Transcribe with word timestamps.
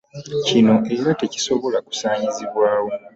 Kino 0.47 0.75
era 0.95 1.11
tekisobola 1.21 1.77
kusaanyizibwawo. 1.87 2.89